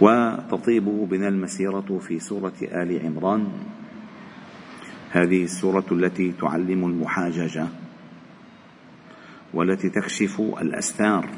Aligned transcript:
وتطيب 0.00 0.84
بنا 0.84 1.28
المسيرة 1.28 2.00
في 2.08 2.18
سورة 2.18 2.52
آل 2.62 3.00
عمران. 3.06 3.48
هذه 5.10 5.44
السورة 5.44 5.84
التي 5.92 6.32
تعلم 6.32 6.84
المحاججه 6.84 7.66
والتي 9.54 9.88
تكشف 9.88 10.40
الأستار 10.40 11.28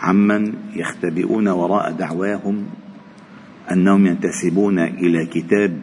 عمن 0.00 0.54
يختبئون 0.74 1.48
وراء 1.48 1.92
دعواهم 1.92 2.66
أنهم 3.72 4.06
ينتسبون 4.06 4.78
إلى 4.78 5.26
كتاب 5.26 5.82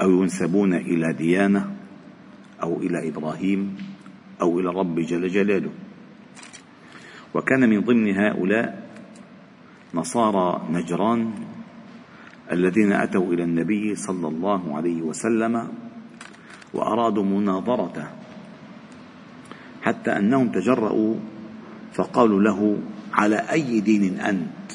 أو 0.00 0.22
ينسبون 0.22 0.74
إلى 0.74 1.12
ديانة 1.12 1.76
أو 2.62 2.80
إلى 2.80 3.08
إبراهيم 3.08 3.76
أو 4.42 4.60
إلى 4.60 4.70
الرب 4.70 5.00
جل 5.00 5.28
جلاله. 5.28 5.70
وكان 7.34 7.70
من 7.70 7.80
ضمن 7.80 8.16
هؤلاء 8.16 8.89
نصارى 9.94 10.62
نجران 10.70 11.30
الذين 12.52 12.92
أتوا 12.92 13.32
إلى 13.32 13.42
النبي 13.44 13.94
صلى 13.94 14.28
الله 14.28 14.76
عليه 14.76 15.02
وسلم 15.02 15.68
وأرادوا 16.74 17.24
مناظرته 17.24 18.06
حتى 19.82 20.10
أنهم 20.18 20.48
تجرأوا 20.48 21.14
فقالوا 21.92 22.42
له 22.42 22.78
على 23.12 23.36
أي 23.36 23.80
دين 23.80 24.20
أنت؟ 24.20 24.68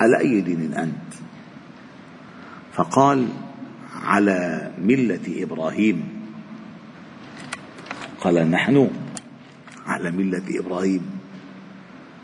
على 0.00 0.18
أي 0.18 0.40
دين 0.40 0.74
أنت؟ 0.74 1.12
فقال 2.72 3.28
على 3.94 4.70
ملة 4.78 5.42
إبراهيم. 5.42 6.08
قال 8.20 8.50
نحن 8.50 8.90
على 9.86 10.10
ملة 10.10 10.46
إبراهيم. 10.48 11.17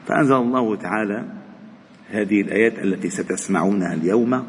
فأنزل 0.06 0.34
الله 0.34 0.76
تعالى 0.76 1.24
هذه 2.10 2.40
الآيات 2.40 2.78
التي 2.78 3.10
ستسمعونها 3.10 3.94
اليوم 3.94 4.46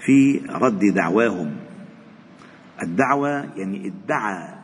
في 0.00 0.40
رد 0.50 0.80
دعواهم. 0.94 1.56
الدعوة 2.82 3.58
يعني 3.58 3.86
ادعى 3.86 4.54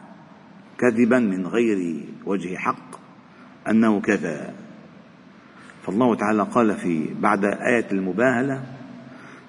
كذبا 0.78 1.18
من 1.18 1.46
غير 1.46 2.04
وجه 2.26 2.56
حق 2.56 3.00
أنه 3.68 4.00
كذا. 4.00 4.54
فالله 5.86 6.14
تعالى 6.14 6.42
قال 6.42 6.74
في 6.74 7.14
بعد 7.20 7.44
آية 7.44 7.86
المباهلة 7.92 8.62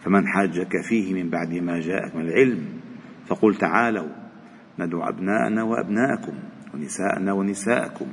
فمن 0.03 0.27
حاجك 0.27 0.81
فيه 0.81 1.13
من 1.13 1.29
بعد 1.29 1.53
ما 1.53 1.79
جاءك 1.79 2.15
من 2.15 2.21
العلم 2.21 2.65
فقل 3.27 3.55
تعالوا 3.55 4.09
ندعو 4.79 5.03
أبناءنا 5.03 5.63
وأبناءكم 5.63 6.33
ونساءنا 6.73 7.33
ونساءكم. 7.33 8.07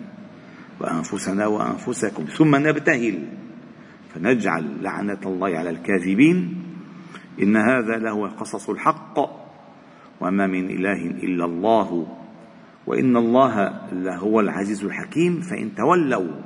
وأنفسنا 0.81 1.47
وأنفسكم. 1.47 2.25
ثم 2.25 2.57
نبتهل 2.57 3.29
فنجعل 4.15 4.83
لعنة 4.83 5.19
الله 5.27 5.59
على 5.59 5.71
الكاذبين. 5.71 6.63
إن 7.43 7.57
هذا 7.57 7.97
لهو 7.97 8.27
قصص 8.27 8.71
الحق. 8.71 9.19
وما 10.21 10.47
من 10.47 10.71
إله 10.71 11.07
إلا 11.07 11.45
الله. 11.45 12.17
وإن 12.87 13.17
الله 13.17 13.81
لهو 13.93 14.41
العزيز 14.41 14.85
الحكيم. 14.85 15.41
فإن 15.41 15.75
تولوا 15.75 16.41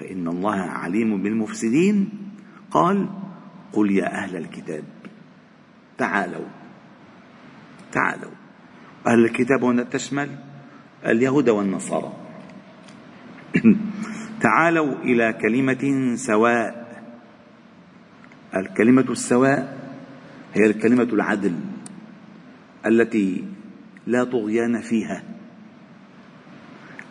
فإن 0.00 0.28
الله 0.28 0.60
عليم 0.60 1.22
بالمفسدين. 1.22 2.08
قال 2.70 3.08
قل 3.72 3.90
يا 3.90 4.06
أهل 4.06 4.36
الكتاب 4.36 4.84
تعالوا 5.98 6.46
تعالوا. 7.92 8.30
أهل 9.06 9.24
الكتاب 9.24 9.64
هنا 9.64 9.82
تشمل 9.82 10.28
اليهود 11.06 11.48
والنصارى. 11.48 12.27
تعالوا 14.42 14.94
إلى 14.94 15.32
كلمة 15.32 16.14
سواء. 16.16 16.88
الكلمة 18.56 19.04
السواء 19.10 19.78
هي 20.54 20.66
الكلمة 20.66 21.08
العدل 21.12 21.54
التي 22.86 23.44
لا 24.06 24.24
طغيان 24.24 24.80
فيها 24.80 25.22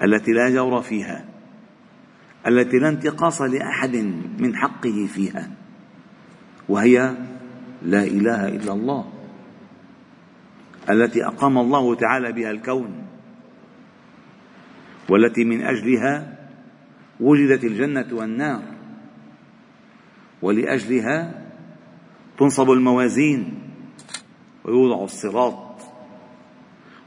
التي 0.03 0.31
لا 0.31 0.49
جور 0.49 0.81
فيها 0.81 1.25
التي 2.47 2.77
لا 2.77 2.89
انتقاص 2.89 3.41
لأحد 3.41 3.95
من 4.39 4.55
حقه 4.55 5.07
فيها 5.13 5.51
وهي 6.69 7.15
لا 7.81 8.03
إله 8.03 8.47
إلا 8.47 8.73
الله 8.73 9.13
التي 10.89 11.25
أقام 11.25 11.57
الله 11.57 11.95
تعالى 11.95 12.31
بها 12.31 12.51
الكون. 12.51 13.06
والتي 15.09 15.43
من 15.43 15.61
أجلها 15.61 16.37
وجدت 17.19 17.63
الجنة 17.63 18.07
والنار 18.11 18.63
ولأجلها 20.41 21.45
تنصب 22.37 22.71
الموازين 22.71 23.59
ويوضع 24.63 25.03
الصراط 25.03 25.81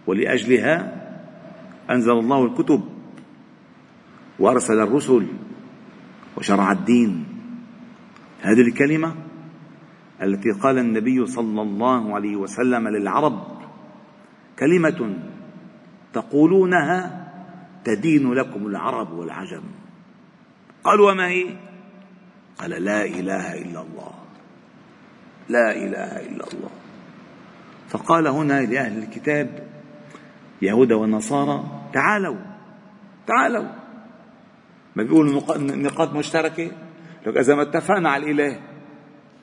ولأجلها 0.07 1.01
أنزل 1.91 2.13
الله 2.13 2.45
الكتب 2.45 2.85
وأرسل 4.39 4.81
الرسل 4.81 5.27
وشرع 6.37 6.73
الدين. 6.73 7.25
هذه 8.41 8.61
الكلمة 8.61 9.15
التي 10.23 10.51
قال 10.51 10.79
النبي 10.79 11.27
صلى 11.27 11.63
الله 11.63 12.15
عليه 12.15 12.37
وسلم 12.37 12.89
للعرب 12.89 13.47
كلمة 14.59 15.19
تقولونها 16.13 17.20
تدين 17.85 18.33
لكم 18.33 18.67
العرب 18.67 19.13
والعجم. 19.13 19.63
قالوا 20.85 21.13
وما 21.13 21.29
هي؟ 21.29 21.57
قال 22.59 22.71
لا 22.71 23.05
إله 23.05 23.55
إلا 23.55 23.81
الله. 23.81 24.13
لا 25.49 25.73
إله 25.73 26.21
إلا 26.27 26.45
الله. 26.53 26.71
فقال 27.89 28.27
هنا 28.27 28.61
لأهل 28.61 28.99
الكتاب 28.99 29.69
يهود 30.63 30.93
ونصارى 30.93 31.65
تعالوا 31.93 32.39
تعالوا. 33.27 33.69
ما 34.97 35.03
بيقولوا 35.03 35.43
نقاط 35.59 36.13
مشتركة؟ 36.13 36.73
لك 37.27 37.37
إذا 37.37 37.55
ما 37.55 37.63
اتفقنا 37.63 38.11
على 38.11 38.31
الإله 38.31 38.61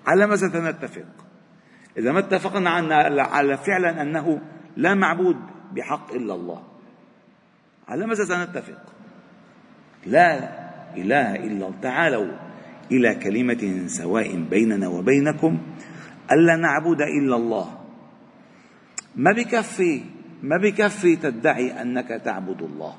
على 0.08 0.28
ماذا 0.28 0.50
سنتفق. 0.50 1.06
إذا 1.98 2.12
ما 2.12 2.20
اتفقنا 2.20 2.70
على 3.24 3.58
فعلا 3.58 4.02
أنه 4.02 4.42
لا 4.78 4.94
معبود 4.94 5.38
بحق 5.72 6.14
إلا 6.14 6.36
الله. 6.36 6.64
على 7.88 8.06
ماذا 8.06 8.26
سنتفق؟ 8.26 8.82
لا 10.06 10.34
إله 10.98 11.36
إلا 11.36 11.68
الله. 11.68 11.74
تعالوا 11.82 12.32
إلى 12.92 13.16
كلمة 13.16 13.88
سواء 13.88 14.36
بيننا 14.36 14.88
وبينكم 14.88 15.58
ألا 16.32 16.56
نعبد 16.56 17.02
إلا 17.02 17.36
الله. 17.36 17.80
ما 19.16 19.32
بكفي 19.32 20.02
ما 20.44 20.58
بكفي 20.58 21.16
تدعي 21.16 21.82
أنك 21.82 22.08
تعبد 22.08 22.62
الله. 22.62 22.96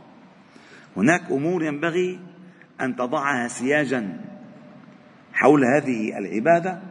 هناك 0.97 1.31
أمور 1.31 1.65
ينبغي 1.65 2.21
أن 2.81 2.97
تضعها 2.97 3.49
سياجا 3.49 4.21
حول 5.33 5.65
هذه 5.65 6.19
العبادة 6.19 6.83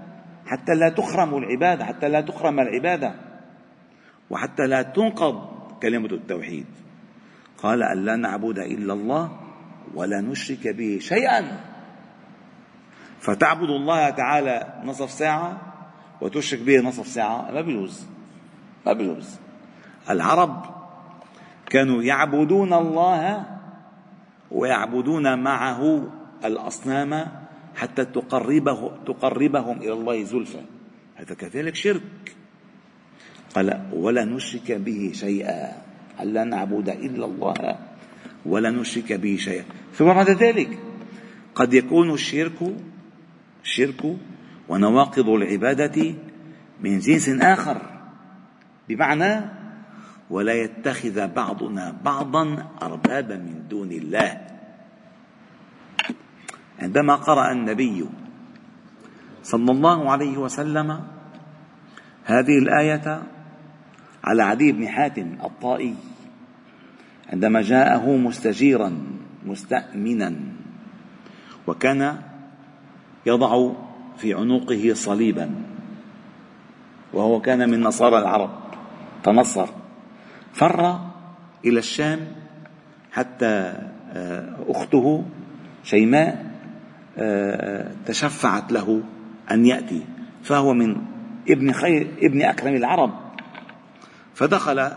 حتى 0.45 0.75
لا 0.75 0.89
تخرم 0.89 1.37
العبادة 1.37 1.85
حتى 1.85 2.09
لا 2.09 2.21
تخرم 2.21 2.59
العبادة 2.59 3.15
وحتى 4.29 4.67
لا 4.67 4.81
تنقض 4.81 5.35
كلمة 5.81 6.11
التوحيد. 6.11 6.65
قال 7.57 7.83
أن 7.83 8.05
لا 8.05 8.15
نعبد 8.15 8.59
إلا 8.59 8.93
الله 8.93 9.31
ولا 9.93 10.21
نشرك 10.21 10.67
به 10.67 10.99
شيئا. 11.01 11.59
فتعبد 13.19 13.69
الله 13.69 14.09
تعالى 14.09 14.81
نصف 14.83 15.11
ساعة 15.11 15.61
وتشرك 16.21 16.61
به 16.61 16.81
نصف 16.81 17.07
ساعة. 17.07 17.51
ما 17.51 17.61
بيجوز 17.61 18.05
ما 18.85 18.93
بيجوز 18.93 19.39
العرب 20.09 20.65
كانوا 21.69 22.03
يعبدون 22.03 22.73
الله 22.73 23.45
ويعبدون 24.51 25.39
معه 25.43 26.11
الأصنام 26.45 27.27
حتى 27.75 28.05
تقربه 28.05 28.91
تقربهم 29.05 29.77
إلى 29.77 29.93
الله 29.93 30.23
زلفى. 30.23 30.61
هذا 31.15 31.35
كذلك 31.35 31.75
شرك. 31.75 32.35
قال 33.55 33.89
ولا 33.93 34.25
نشرك 34.25 34.71
به 34.71 35.11
شيئا. 35.13 35.86
الا 36.21 36.43
نعبد 36.43 36.89
إلا 36.89 37.25
الله 37.25 37.77
ولا 38.45 38.69
نشرك 38.71 39.13
به 39.13 39.35
شيئا. 39.35 39.65
ثم 39.93 40.05
بعد 40.05 40.29
ذلك 40.29 40.79
قد 41.55 41.73
يكون 41.73 42.13
الشرك 42.13 42.59
الشرك 43.63 44.01
ونواقض 44.69 45.29
العبادة 45.29 46.15
من 46.81 46.99
جنس 46.99 47.29
آخر 47.29 47.81
بمعنى 48.89 49.45
ولا 50.29 50.53
يتخذ 50.53 51.27
بعضنا 51.27 51.95
بعضا 52.03 52.65
أربابا 52.81 53.35
من 53.35 53.67
دون 53.69 53.91
الله. 53.91 54.47
عندما 56.79 57.15
قرأ 57.15 57.51
النبي 57.51 58.05
صلى 59.43 59.71
الله 59.71 60.11
عليه 60.11 60.37
وسلم 60.37 61.01
هذه 62.23 62.57
الآية 62.59 63.23
على 64.23 64.43
عدي 64.43 64.71
بن 64.71 64.87
حاتم 64.87 65.37
الطائي 65.43 65.95
عندما 67.33 67.61
جاءه 67.61 68.17
مستجيرا 68.17 68.97
مستأمنا 69.45 70.35
وكان 71.67 72.17
يضع 73.25 73.71
في 74.17 74.33
عنقه 74.33 74.93
صليبا 74.93 75.51
وهو 77.13 77.41
كان 77.41 77.69
من 77.69 77.81
نصارى 77.81 78.17
العرب 78.17 78.49
تنصر 79.23 79.67
فر 80.53 80.99
إلى 81.65 81.79
الشام 81.79 82.19
حتى 83.11 83.73
آه، 84.13 84.57
أخته 84.67 85.23
شيماء 85.83 86.45
آه، 87.17 87.91
تشفعت 88.05 88.71
له 88.71 89.03
أن 89.51 89.65
يأتي 89.65 90.01
فهو 90.43 90.73
من 90.73 90.97
ابن 91.49 91.71
خير 91.71 92.07
ابن 92.21 92.41
أكرم 92.41 92.75
العرب. 92.75 93.13
فدخل 94.37 94.91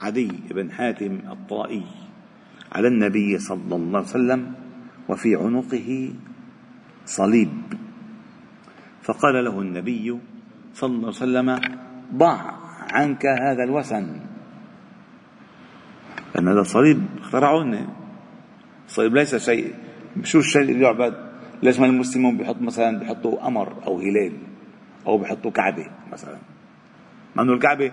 عدي 0.00 0.32
بن 0.50 0.72
حاتم 0.72 1.18
الطائي 1.30 1.86
على 2.72 2.88
النبي 2.88 3.38
صلى 3.38 3.76
الله 3.76 3.98
عليه 3.98 4.08
وسلم 4.08 4.52
وفي 5.08 5.36
عنقه 5.36 6.12
صليب. 7.06 7.52
فقال 9.02 9.44
له 9.44 9.60
النبي 9.60 10.18
صلى 10.74 10.90
الله 10.90 11.06
عليه 11.06 11.22
وسلم 11.22 11.60
ضع 12.14 12.40
عنك 12.90 13.26
هذا 13.26 13.64
الوثن. 13.64 14.20
لأن 16.34 16.48
هذا 16.48 16.60
الصليب 16.60 17.06
اخترعوه. 17.20 17.86
الصليب 18.86 19.14
ليس 19.14 19.34
شيء 19.34 19.74
شو 20.22 20.38
الشيء 20.38 20.62
اللي 20.62 20.84
يعبد؟ 20.84 21.14
ليش 21.62 21.80
ما 21.80 21.86
المسلمون 21.86 22.36
بيحط 22.36 22.60
مثلا 22.60 22.98
بيحطوا 22.98 23.44
قمر 23.44 23.86
أو 23.86 23.98
هلال 23.98 24.32
أو 25.06 25.18
بيحطوا 25.18 25.50
كعبة 25.50 25.86
مثلا. 26.12 26.55
مع 27.36 27.42
أنه 27.42 27.52
الكعبة 27.52 27.92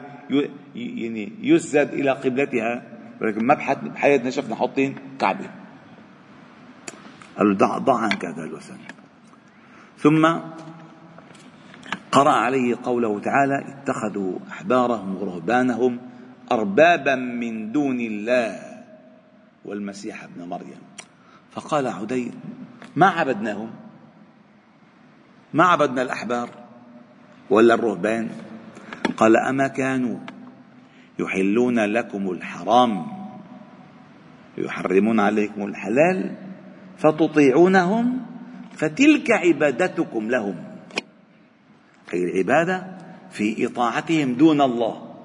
يعني 0.75 1.31
يسجد 1.41 1.87
إلى 1.87 2.11
قبلتها 2.11 2.83
ولكن 3.21 3.45
ما 3.45 3.53
بحياتنا 3.83 4.29
شفنا 4.29 4.55
حاطين 4.55 4.95
كعبة. 5.19 5.49
قال 7.37 7.47
له 7.49 7.55
ضع 7.55 7.77
ضع 7.77 7.97
عنك 7.97 8.25
هذا 8.25 8.43
الوثن 8.43 8.77
ثم 9.97 10.39
قرأ 12.11 12.31
عليه 12.31 12.75
قوله 12.83 13.19
تعالى 13.19 13.63
اتخذوا 13.67 14.39
أحبارهم 14.51 15.15
ورهبانهم 15.15 15.99
أربابا 16.51 17.15
من 17.15 17.71
دون 17.71 17.99
الله 17.99 18.59
والمسيح 19.65 20.23
ابن 20.23 20.49
مريم. 20.49 20.81
فقال 21.51 21.87
عدي 21.87 22.31
ما 22.95 23.07
عبدناهم؟ 23.07 23.69
ما 25.53 25.63
عبدنا 25.63 26.01
الأحبار 26.01 26.49
ولا 27.49 27.73
الرهبان؟ 27.73 28.29
قال 29.23 29.37
أما 29.37 29.67
كانوا 29.67 30.19
يحلون 31.19 31.79
لكم 31.79 32.31
الحرام 32.31 33.05
يحرمون 34.57 35.19
عليكم 35.19 35.63
الحلال 35.63 36.35
فتطيعونهم 36.97 38.21
فتلك 38.73 39.31
عبادتكم 39.31 40.29
لهم 40.29 40.55
أي 42.13 42.23
العبادة 42.23 42.97
في 43.31 43.65
إطاعتهم 43.65 44.33
دون 44.33 44.61
الله. 44.61 45.15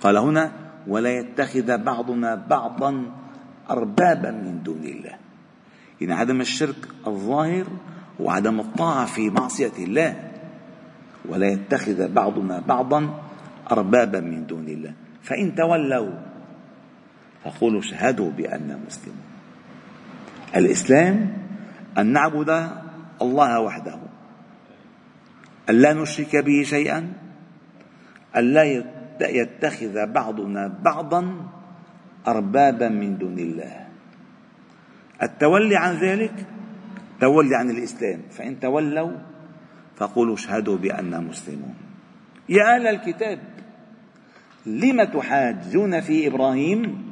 قال 0.00 0.16
هنا 0.16 0.52
ولا 0.86 1.18
يتخذ 1.18 1.78
بعضنا 1.78 2.34
بعضا 2.34 3.12
أربابا 3.70 4.30
من 4.30 4.62
دون 4.62 4.84
الله. 4.84 5.16
يعني 6.00 6.14
عدم 6.14 6.40
الشرك 6.40 6.88
الظاهر 7.06 7.66
وعدم 8.20 8.60
الطاعة 8.60 9.06
في 9.06 9.30
معصية 9.30 9.72
الله 9.78 10.25
ولا 11.28 11.46
يتخذ 11.46 12.08
بعضنا 12.12 12.60
بعضا 12.60 13.22
أربابا 13.70 14.20
من 14.20 14.46
دون 14.46 14.68
الله. 14.68 14.92
فإن 15.22 15.54
تولوا 15.54 16.12
فقولوا 17.44 17.80
اشهدوا 17.80 18.30
بأننا 18.30 18.78
مسلمون. 18.86 19.26
الإسلام 20.56 21.32
أن 21.98 22.06
نعبد 22.12 22.70
الله 23.22 23.60
وحده 23.60 23.98
أن 25.70 25.74
لا 25.74 25.92
نشرك 25.92 26.36
به 26.36 26.62
شيئا 26.62 27.12
أن 28.36 28.44
لا 28.52 28.64
يتخذ 29.20 30.06
بعضنا 30.06 30.78
بعضا 30.82 31.22
أربابا 32.28 32.88
من 32.88 33.18
دون 33.18 33.38
الله. 33.38 33.86
التولي 35.22 35.76
عن 35.76 35.94
ذلك 35.94 36.46
تولي 37.20 37.56
عن 37.56 37.70
الإسلام. 37.70 38.20
فإن 38.30 38.60
تولوا 38.60 39.12
فقولوا 39.96 40.34
اشهدوا 40.34 40.76
بأننا 40.76 41.20
مسلمون. 41.20 41.74
يا 42.48 42.74
أهل 42.74 42.86
الكتاب 42.86 43.38
لم 44.66 45.02
تحاجون 45.04 46.00
في 46.00 46.26
إبراهيم؟ 46.26 47.06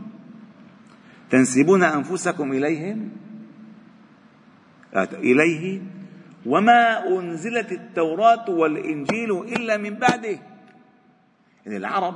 تنسبون 1.31 1.83
أنفسكم 1.83 2.53
إليهم؟ 2.53 3.11
إليه. 5.13 5.81
وما 6.47 7.09
أنزلت 7.09 7.73
التوراة 7.73 8.51
والإنجيل 8.51 9.31
إلا 9.33 9.77
من 9.77 9.95
بعده. 9.95 10.39
يعني 11.67 11.77
العرب 11.77 12.15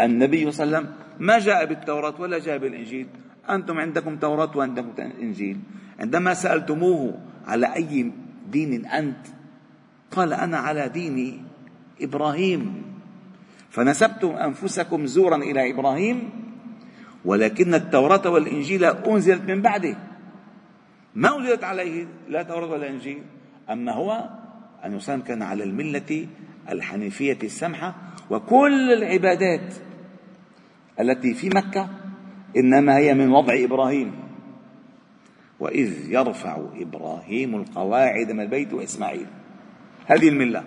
النبي 0.00 0.50
صلى 0.50 0.64
الله 0.66 0.76
عليه 0.76 0.86
وسلم 0.86 0.94
ما 1.18 1.38
جاء 1.38 1.66
بالتوراة 1.66 2.20
ولا 2.20 2.38
جاء 2.38 2.58
بالإنجيل. 2.58 3.06
أنتم 3.50 3.78
عندكم 3.78 4.16
توراة 4.16 4.56
وعندكم 4.56 4.92
إنجيل. 5.22 5.58
عندما 6.00 6.34
سألتموه 6.34 7.18
على 7.46 7.74
أي 7.74 8.12
دين 8.50 8.86
أنت 8.86 9.26
قال 10.12 10.32
أنا 10.32 10.58
على 10.58 10.88
دين 10.88 11.44
إبراهيم 12.00 12.82
فنسبتم 13.70 14.28
أنفسكم 14.28 15.06
زورا 15.06 15.36
إلى 15.36 15.70
إبراهيم 15.70 16.30
ولكن 17.24 17.74
التوراة 17.74 18.30
والإنجيل 18.30 18.84
أنزلت 18.84 19.42
من 19.42 19.62
بعده. 19.62 19.96
ما 21.14 21.36
أنزلت 21.36 21.64
عليه 21.64 22.06
لا 22.28 22.42
توراة 22.42 22.66
ولا 22.70 22.90
إنجيل 22.90 23.22
أما 23.70 23.92
هو 23.92 24.28
أن 24.84 24.94
وسلم 24.94 25.20
كان 25.20 25.42
على 25.42 25.64
الملة 25.64 26.26
الحنيفية 26.68 27.38
السمحة 27.42 27.94
وكل 28.30 28.92
العبادات 28.92 29.74
التي 31.00 31.34
في 31.34 31.48
مكة 31.48 31.88
إنما 32.56 32.96
هي 32.96 33.14
من 33.14 33.32
وضع 33.32 33.54
إبراهيم. 33.64 34.12
وإذ 35.60 36.10
يرفع 36.10 36.60
إبراهيم 36.74 37.56
القواعد 37.56 38.32
من 38.32 38.40
البيت 38.40 38.72
وإسماعيل. 38.72 39.26
هذه 40.06 40.28
الملة. 40.28 40.64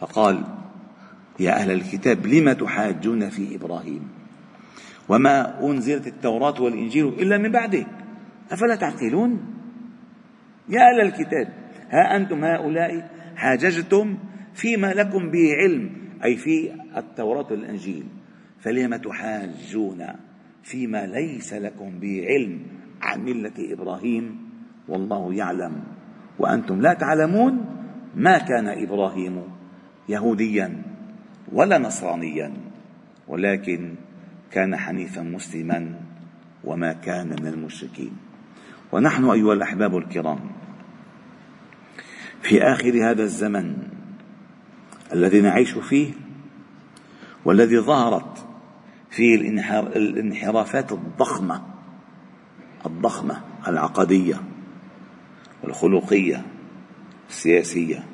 فقال 0.00 0.44
يا 1.40 1.52
أهل 1.52 1.70
الكتاب 1.70 2.26
لم 2.26 2.52
تحاجون 2.52 3.28
في 3.28 3.56
إبراهيم؟ 3.56 4.08
وما 5.08 5.60
أنزلت 5.70 6.06
التوراة 6.06 6.62
والإنجيل 6.62 7.08
إلا 7.08 7.38
من 7.38 7.52
بعده. 7.52 7.86
أفلا 8.50 8.74
تعقلون؟ 8.76 9.40
يا 10.68 10.80
أهل 10.80 11.00
الكتاب 11.00 11.48
ها 11.90 12.16
أنتم 12.16 12.44
هؤلاء 12.44 13.10
حاججتم 13.36 14.18
فيما 14.54 14.92
لكم 14.94 15.30
به 15.30 15.54
علم 15.54 15.90
أي 16.24 16.36
في 16.36 16.70
التوراة 16.96 17.46
والإنجيل. 17.50 18.04
فلم 18.60 18.96
تحاجون 18.96 20.06
فيما 20.62 21.06
ليس 21.06 21.54
لكم 21.54 21.98
به 22.00 22.26
علم 22.28 22.60
عن 23.02 23.24
ملة 23.24 23.72
إبراهيم؟ 23.72 24.48
والله 24.88 25.34
يعلم. 25.34 25.82
وأنتم 26.38 26.80
لا 26.80 26.94
تعلمون؟ 26.94 27.83
ما 28.16 28.38
كان 28.38 28.68
إبراهيم 28.68 29.42
يهوديا 30.08 30.82
ولا 31.52 31.78
نصرانيا 31.78 32.52
ولكن 33.28 33.94
كان 34.50 34.76
حنيفا 34.76 35.22
مسلما 35.22 36.00
وما 36.64 36.92
كان 36.92 37.28
من 37.28 37.46
المشركين. 37.46 38.16
ونحن 38.92 39.24
أيها 39.24 39.52
الأحباب 39.52 39.96
الكرام 39.96 40.40
في 42.42 42.62
آخر 42.62 43.10
هذا 43.10 43.22
الزمن 43.22 43.76
الذي 45.12 45.40
نعيش 45.40 45.70
فيه 45.78 46.12
والذي 47.44 47.78
ظهرت 47.78 48.46
فيه 49.10 49.34
الانحرافات 49.96 50.92
الضخمه 50.92 51.62
الضخمة 52.86 53.40
العقدية 53.68 54.40
والخلقيه 55.62 56.42
السياسيه 57.28 58.04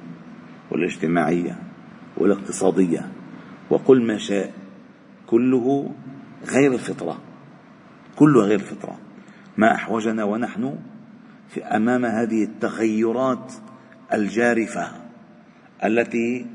والاجتماعية 0.71 1.59
والاقتصادية 2.17 3.09
وقل 3.71 4.03
ما 4.03 4.19
شاء 4.19 4.53
كله 5.27 5.91
غير 6.51 6.73
الفطرة 6.73 7.21
كله 8.17 8.41
غير 8.41 8.61
الفطرة. 8.61 8.99
ما 9.57 9.75
أحوجنا 9.75 10.25
ونحن 10.25 10.79
في 11.49 11.65
أمام 11.65 12.05
هذه 12.05 12.45
التغيرات 12.45 13.53
الجارفة 14.13 14.93
التي 15.85 16.47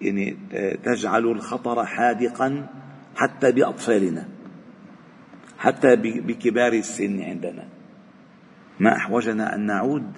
يعني 0.00 0.36
تجعل 0.84 1.26
الخطر 1.26 1.84
حادقا 1.84 2.66
حتى 3.16 3.52
بأطفالنا 3.52 4.28
حتى 5.58 5.96
بكبار 5.96 6.72
السن 6.72 7.20
عندنا. 7.22 7.68
ما 8.80 8.96
أحوجنا 8.96 9.54
أن 9.54 9.66
نعود 9.66 10.12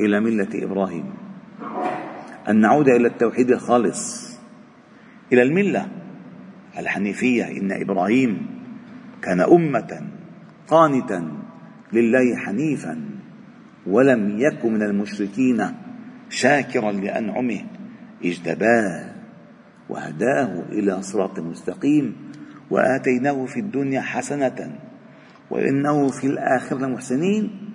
إلى 0.00 0.20
ملة 0.20 0.48
إبراهيم. 0.54 1.04
أن 2.48 2.60
نعود 2.60 2.88
إلى 2.88 3.08
التوحيد 3.08 3.50
الخالص. 3.50 4.28
إلى 5.32 5.42
الملة 5.42 5.88
الحنيفية. 6.78 7.44
إن 7.44 7.72
إبراهيم 7.72 8.46
كان 9.22 9.40
أمة 9.40 10.02
قانتا 10.68 11.32
لله 11.92 12.36
حنيفا 12.36 13.00
ولم 13.86 14.38
يكن 14.38 14.72
من 14.72 14.82
المشركين 14.82 15.66
شاكرا 16.28 16.92
لأنعمه. 16.92 17.60
اجتباه 18.24 19.14
وهداه 19.88 20.62
إلى 20.72 21.02
صراط 21.02 21.40
مستقيم 21.40 22.16
وآتيناه 22.70 23.44
في 23.46 23.60
الدنيا 23.60 24.00
حسنة 24.00 24.78
وإنه 25.50 26.08
في 26.08 26.26
الآخرة 26.26 26.78
لمحسنين. 26.78 27.67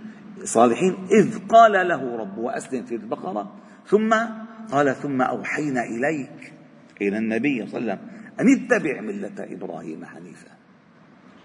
صالحين 0.44 0.96
إذ 1.12 1.48
قال 1.48 1.88
له 1.88 2.18
ربه 2.18 2.58
أسلم 2.58 2.84
في 2.86 2.96
البقرة 2.96 3.52
ثم 3.88 4.16
قال 4.72 4.96
ثم 4.96 5.22
أوحينا 5.22 5.84
إليك 5.84 6.54
إلى 7.02 7.18
النبي 7.18 7.68
صلى 7.68 7.80
الله 7.80 7.92
عليه 7.92 8.02
وسلم 8.02 8.14
أن 8.40 8.48
اتبع 8.54 9.02
ملة 9.02 9.38
إبراهيم 9.40 10.06
حنيفا 10.06 10.52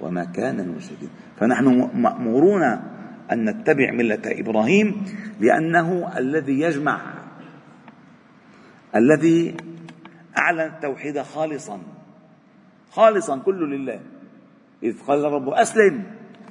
وما 0.01 0.25
كان 0.25 0.61
المشركين. 0.61 1.11
فنحن 1.41 1.91
مأمورون 1.95 2.63
أن 3.33 3.45
نتبع 3.45 3.91
ملة 3.91 4.23
إبراهيم 4.27 5.05
لأنه 5.41 6.19
الذي 6.19 6.61
يجمع 6.61 7.15
الذي 8.97 9.57
أعلن 10.39 10.61
التوحيد 10.61 11.23
خالصا 11.23 11.81
خالصا 12.91 13.39
كله 13.39 13.67
لله. 13.67 14.01
إذ 14.83 15.03
قال 15.07 15.25
الرب 15.25 15.49
أسلم 15.49 16.03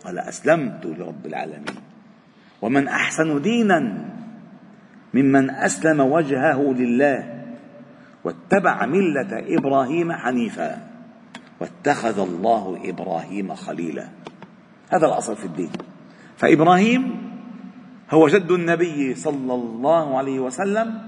قال 0.05 0.19
أسلمت 0.19 0.85
لرب 0.85 1.25
العالمين. 1.25 1.86
ومن 2.61 2.87
أحسن 2.87 3.41
دينا 3.41 4.05
ممن 5.13 5.49
أسلم 5.49 5.99
وجهه 5.99 6.73
لله 6.73 7.43
واتبع 8.23 8.85
ملة 8.85 9.57
إبراهيم 9.57 10.11
حنيفا 10.11 10.87
واتخذ 11.59 12.19
الله 12.19 12.79
إبراهيم 12.85 13.53
خليلا. 13.55 14.07
هذا 14.89 15.05
الأصل 15.05 15.35
في 15.35 15.45
الدين. 15.45 15.69
فإبراهيم 16.37 17.31
هو 18.11 18.27
جد 18.27 18.51
النبي 18.51 19.15
صلى 19.15 19.53
الله 19.53 20.17
عليه 20.17 20.39
وسلم. 20.39 21.01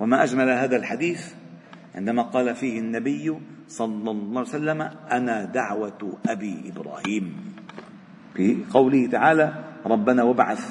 وما 0.00 0.22
أجمل 0.24 0.50
هذا 0.50 0.76
الحديث 0.76 1.34
عندما 1.94 2.22
قال 2.22 2.54
فيه 2.54 2.78
النبي 2.80 3.38
صلى 3.68 4.10
الله 4.10 4.40
عليه 4.40 4.50
وسلم 4.50 4.80
أنا 5.12 5.44
دعوة 5.44 6.18
أبي 6.28 6.72
إبراهيم. 6.72 7.36
في 8.34 8.56
قوله 8.70 9.06
تعالى 9.06 9.67
ربنا 9.86 10.22
وابعث 10.22 10.62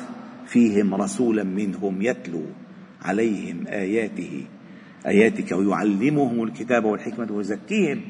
فيهم 0.46 0.96
رسولا 0.96 1.44
منهم 1.44 2.02
يتلو 2.02 2.44
عليهم 3.02 3.68
آياته 3.68 4.46
آياتك 5.08 5.52
ويعلمهم 5.52 6.44
الكتاب 6.44 6.86
والحكمة 6.86 7.32
ويزكيهم. 7.32 8.02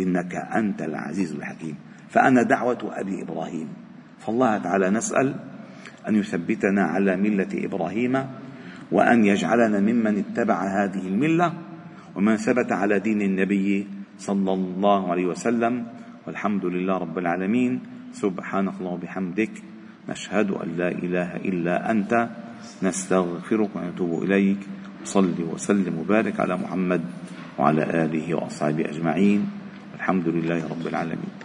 إنك 0.00 0.34
أنت 0.34 0.82
العزيز 0.82 1.32
الحكيم. 1.32 1.74
فأنا 2.08 2.42
دعوة 2.42 2.78
أبي 2.82 3.22
إبراهيم. 3.22 3.68
فالله 4.18 4.58
تعالى 4.58 4.90
نسأل 4.90 5.34
أن 6.08 6.14
يثبتنا 6.16 6.82
على 6.82 7.16
ملة 7.16 7.48
إبراهيم 7.54 8.26
وأن 8.92 9.24
يجعلنا 9.24 9.80
ممن 9.80 10.18
اتبع 10.18 10.84
هذه 10.84 11.08
الملة 11.08 11.52
ومن 12.16 12.36
ثبت 12.36 12.72
على 12.72 12.98
دين 12.98 13.22
النبي 13.22 13.86
صلى 14.18 14.52
الله 14.52 15.10
عليه 15.10 15.26
وسلم. 15.26 15.86
والحمد 16.26 16.64
لله 16.64 16.98
رب 16.98 17.18
العالمين. 17.18 17.80
سبحانك 18.12 18.74
اللهم 18.80 18.94
وبحمدك. 18.94 19.73
نشهد 20.08 20.50
أن 20.50 20.68
لا 20.76 20.88
إله 20.88 21.36
إلا 21.36 21.90
أنت 21.90 22.28
نستغفرك 22.82 23.76
ونتوب 23.76 24.22
إليك. 24.22 24.60
صل 25.04 25.36
وسلم 25.52 25.98
وبارك 25.98 26.40
على 26.40 26.56
محمد 26.56 27.02
وعلى 27.58 27.82
آله 28.04 28.34
وأصحابه 28.34 28.84
أجمعين. 28.88 29.40
الحمد 29.94 30.28
لله 30.28 30.68
رب 30.68 30.86
العالمين. 30.86 31.43